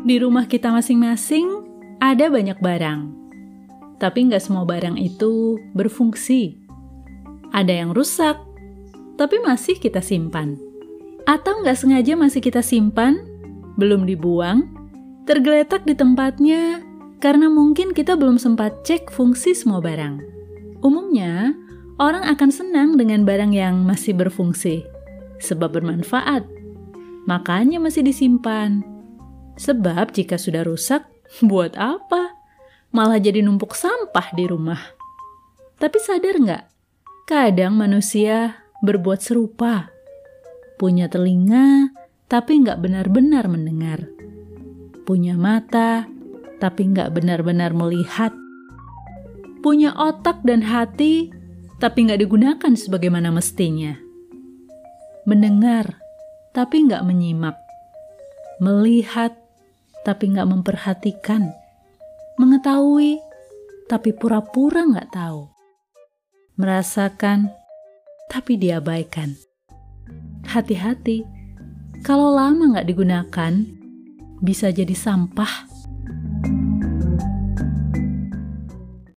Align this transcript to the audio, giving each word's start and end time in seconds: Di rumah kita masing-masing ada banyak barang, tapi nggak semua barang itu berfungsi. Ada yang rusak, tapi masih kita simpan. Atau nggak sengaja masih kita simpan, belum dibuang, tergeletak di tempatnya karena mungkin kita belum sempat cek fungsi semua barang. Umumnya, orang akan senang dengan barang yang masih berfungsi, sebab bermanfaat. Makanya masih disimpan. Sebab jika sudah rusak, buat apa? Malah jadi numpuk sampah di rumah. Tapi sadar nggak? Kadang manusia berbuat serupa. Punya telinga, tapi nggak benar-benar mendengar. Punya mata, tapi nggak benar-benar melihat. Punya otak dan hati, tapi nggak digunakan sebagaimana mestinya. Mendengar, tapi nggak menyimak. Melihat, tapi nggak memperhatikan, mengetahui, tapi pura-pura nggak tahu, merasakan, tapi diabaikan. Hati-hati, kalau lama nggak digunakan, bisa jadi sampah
Di 0.00 0.16
rumah 0.16 0.48
kita 0.48 0.72
masing-masing 0.72 1.60
ada 2.00 2.32
banyak 2.32 2.56
barang, 2.56 3.00
tapi 4.00 4.32
nggak 4.32 4.40
semua 4.40 4.64
barang 4.64 4.96
itu 4.96 5.60
berfungsi. 5.76 6.56
Ada 7.52 7.84
yang 7.84 7.92
rusak, 7.92 8.40
tapi 9.20 9.36
masih 9.44 9.76
kita 9.76 10.00
simpan. 10.00 10.56
Atau 11.28 11.60
nggak 11.60 11.76
sengaja 11.76 12.16
masih 12.16 12.40
kita 12.40 12.64
simpan, 12.64 13.20
belum 13.76 14.08
dibuang, 14.08 14.72
tergeletak 15.28 15.84
di 15.84 15.92
tempatnya 15.92 16.80
karena 17.20 17.52
mungkin 17.52 17.92
kita 17.92 18.16
belum 18.16 18.40
sempat 18.40 18.80
cek 18.88 19.12
fungsi 19.12 19.52
semua 19.52 19.84
barang. 19.84 20.16
Umumnya, 20.80 21.52
orang 22.00 22.24
akan 22.24 22.48
senang 22.48 22.96
dengan 22.96 23.28
barang 23.28 23.52
yang 23.52 23.84
masih 23.84 24.16
berfungsi, 24.16 24.80
sebab 25.44 25.76
bermanfaat. 25.76 26.48
Makanya 27.28 27.76
masih 27.76 28.00
disimpan. 28.00 28.89
Sebab 29.60 30.16
jika 30.16 30.40
sudah 30.40 30.64
rusak, 30.64 31.04
buat 31.50 31.76
apa? 31.76 32.32
Malah 32.96 33.20
jadi 33.20 33.44
numpuk 33.44 33.76
sampah 33.76 34.32
di 34.32 34.48
rumah. 34.48 34.80
Tapi 35.76 35.98
sadar 36.00 36.36
nggak? 36.40 36.64
Kadang 37.28 37.76
manusia 37.76 38.66
berbuat 38.80 39.20
serupa. 39.20 39.92
Punya 40.80 41.06
telinga, 41.12 41.92
tapi 42.26 42.64
nggak 42.64 42.80
benar-benar 42.80 43.46
mendengar. 43.46 44.08
Punya 45.04 45.36
mata, 45.36 46.08
tapi 46.58 46.90
nggak 46.90 47.12
benar-benar 47.14 47.76
melihat. 47.76 48.32
Punya 49.60 49.92
otak 49.92 50.40
dan 50.42 50.64
hati, 50.64 51.28
tapi 51.78 52.08
nggak 52.08 52.24
digunakan 52.24 52.72
sebagaimana 52.72 53.28
mestinya. 53.28 53.96
Mendengar, 55.28 56.00
tapi 56.56 56.88
nggak 56.88 57.04
menyimak. 57.04 57.56
Melihat, 58.60 59.36
tapi 60.06 60.32
nggak 60.32 60.48
memperhatikan, 60.48 61.50
mengetahui, 62.40 63.20
tapi 63.90 64.14
pura-pura 64.14 64.86
nggak 64.86 65.10
tahu, 65.12 65.50
merasakan, 66.56 67.50
tapi 68.30 68.56
diabaikan. 68.56 69.34
Hati-hati, 70.46 71.26
kalau 72.06 72.32
lama 72.32 72.76
nggak 72.76 72.88
digunakan, 72.88 73.52
bisa 74.40 74.72
jadi 74.72 74.96
sampah 74.96 75.79